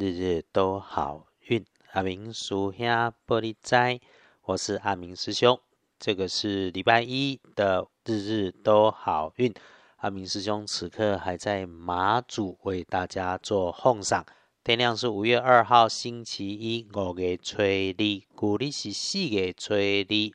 [0.00, 1.66] 日日都好运。
[1.90, 2.86] 阿明叔兄
[3.26, 3.98] 玻璃斋，
[4.42, 5.58] 我是阿明师兄。
[5.98, 9.52] 这个是礼拜一的日日都好运。
[9.96, 14.24] 阿明师兄此刻还在马祖为大家做奉上。
[14.62, 19.80] 天亮是五月二号星期一，五月初二，古历是四月初二，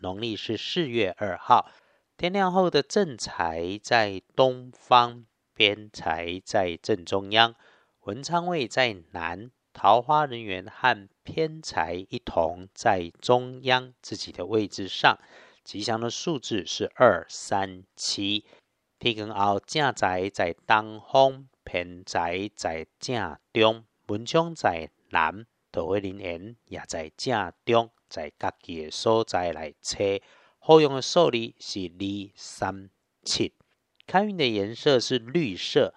[0.00, 1.70] 农历是四月二号。
[2.16, 5.24] 天亮后的正财在东方，
[5.54, 7.54] 偏财在正中央，
[8.04, 15.18] 文昌位在南，桃花人员和偏财一同在中央自己的位置上。
[15.64, 18.44] 吉祥的数字是二三七。
[18.98, 30.04] 天光后正财在东方，偏财在正中，文昌在南，桃花人缘也在正中，在家己的所在来测。
[30.58, 32.90] 好用的数字是二三
[33.22, 33.54] 七。
[34.06, 35.94] 开运的颜色是绿色，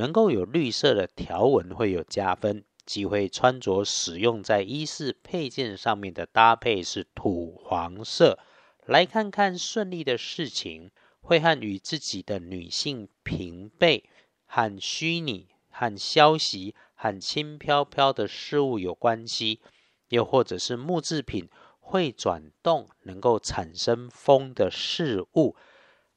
[0.00, 2.64] 能够有绿色的条纹会有加分。
[2.86, 8.38] 忌讳穿着使用在衣饰配件上面的搭配是土黄色。
[8.86, 10.90] 来看看顺利的事情。
[11.22, 14.08] 会和与自己的女性平辈、
[14.46, 19.60] 和虚拟、和消息、和轻飘飘的事物有关系，
[20.08, 21.48] 又或者是木制品
[21.78, 25.54] 会转动，能够产生风的事物。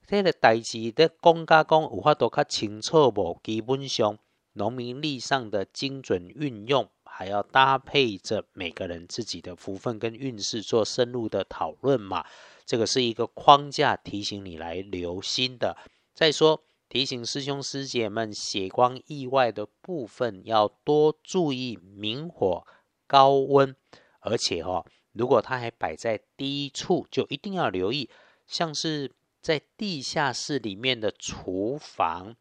[0.06, 3.40] 这个代志的公家公有法度较清楚无？
[3.42, 4.20] 基本上
[4.54, 12.26] 农民历上的精准运用，还要搭配着每个人自己的福分跟运势做深入的讨论嘛。
[12.66, 15.78] 这个是一个框架，提醒你来留心的。
[16.14, 22.68] 再说，提醒师兄师姐们，血光意外的部分要多注意明火、
[23.08, 23.76] 高温，
[24.20, 28.10] 而且哈，如果它还摆在低处，就一定要留意，
[28.46, 29.12] 像是
[29.44, 32.36] 在地下室里面的厨房。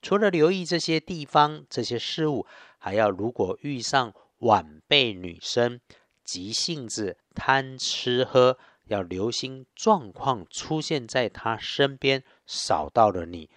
[0.00, 2.46] 除了留意这些地方、这些事物，
[2.78, 5.80] 还要如果遇上晚辈女生，
[6.22, 8.58] 急性子、贪吃喝。
[8.86, 13.48] 要留心状况出现在他身边，少到了你。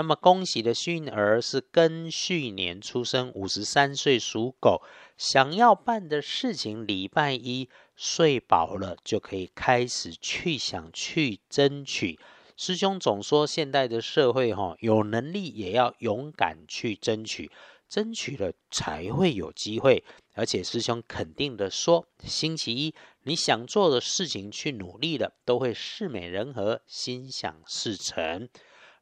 [0.00, 4.80] 那么恭喜的幸运儿是庚戌年出生，五十三岁属狗。
[5.18, 12.18] 想要办的事情，礼拜一睡饱了就可以开始去想去争取。
[12.56, 17.50] 师兄总说，现代的社会哈，有能力也要勇敢去争取，
[17.86, 20.02] 争取了才会有机会。
[20.32, 22.94] 而且师兄肯定的说，星期一
[23.24, 28.48] 你想做的事情去努力了，都会事美人和，心想事成。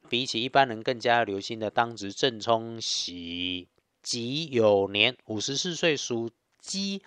[0.09, 3.69] 比起一般人更加留心的当值正冲喜
[4.03, 6.31] 己酉年，五十四岁属
[6.61, 7.03] 鸡。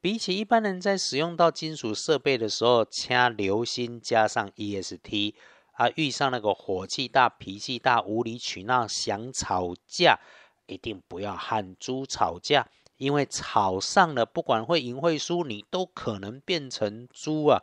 [0.00, 5.34] 比起一般人在使用到金属设备的时候，掐留心加上 EST
[5.72, 10.18] 啊，遇上那个火气大、脾气大、无理取闹、想吵架，
[10.66, 12.68] 一定不要喊猪吵架。
[12.96, 17.62] 因为吵上了，不管会赢会输，你都可能变成猪啊！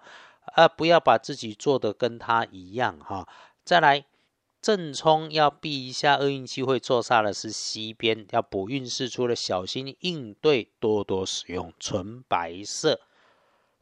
[0.55, 3.25] 啊，不要把自己做的跟他一样哈。
[3.63, 4.03] 再来，
[4.61, 13.01] 正冲要避一下厄运机会，坐煞的是西边，要补运势，除了小心应对，多多使用纯白色。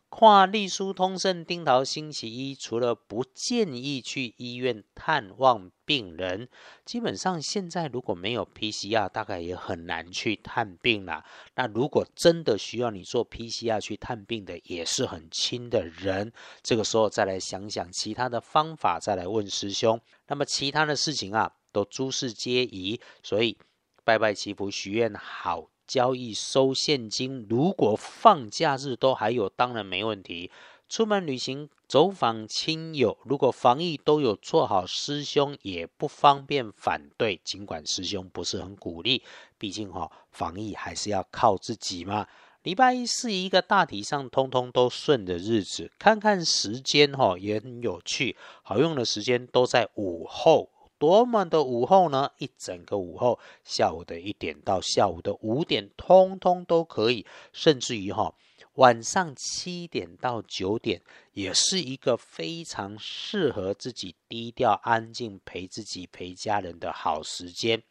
[0.10, 6.50] 跨隶书通胜丁桃星期一，除了不建议去医院探望病人，
[6.84, 11.24] 基本上现在如果没有 PCR，大概也很难去探病了。
[11.56, 16.34] 那如果真的需要你做 PCR 去探病的，也是很亲的人，
[16.64, 20.02] 这个时候再来想想其他的方法，再来问师兄。
[20.28, 23.56] 那么其他的事情啊，都诸事皆宜，所以
[24.04, 25.70] 拜拜祈福许愿好。
[25.90, 30.52] 交易收现金，如果放假日都还有，当然没问题。
[30.88, 37.42] 出门旅行、走访亲友，如果防疫都有做好，师兄也不方便反对。
[37.44, 39.24] 尽管师兄不是很鼓励，
[39.58, 42.28] 毕竟哈，防疫还是要靠自己嘛。
[42.62, 50.70] 礼拜一是一个大体上通通都顺的日子，看看时间哈也很有趣，好用的时间都在午后。
[51.00, 52.30] 多么的午后呢？
[52.38, 57.26] 一整个午后，下午的一点到下午的五点，通通都可以。
[57.54, 58.36] 甚至于哈，
[58.74, 61.02] 晚上七点到九点，
[61.32, 67.82] 也是一个非常适合自己低调、安静陪自己、陪家人的好时间。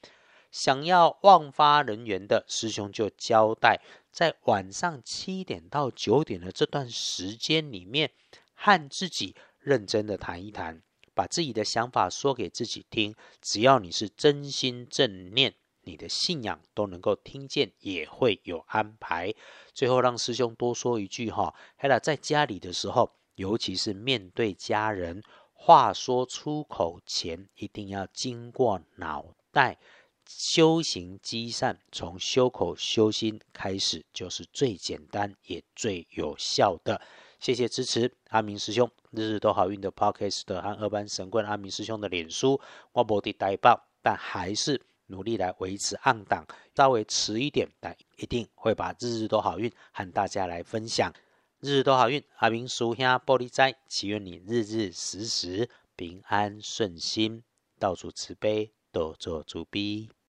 [0.51, 3.81] 想要旺发人员的师兄就交代，
[4.11, 8.11] 在晚上七点到九点的这段时间里面，
[8.55, 10.83] 和自己认真的谈一谈。
[11.19, 13.13] 把自己的想法说给自己听，
[13.43, 19.35] 只要你是真心正念，你的信仰都能够听见，也会有安排。
[19.75, 25.21] 最后让师兄多说一句哈，还有在家里的时候，尤其是面对家人，
[25.53, 29.77] 话说出口前一定要经过脑袋，
[30.25, 37.03] 修行积善，从修口修心开始，就是最简单也最有效的。
[37.39, 42.61] 谢谢支持，阿明师兄，日日都好运的 Podcast 和二班神棍阿明师兄的脸书，
[42.93, 46.45] 我无的代报，但还是努力来维持暗档，
[46.75, 51.13] 稍微迟一点，但一定会把日日都好运和大家来分享。
[51.61, 57.45] 日日都好运，阿明叔兄玻璃斋，祈愿你日日时时平安顺心，
[57.79, 60.11] 到处慈悲，多做主逼。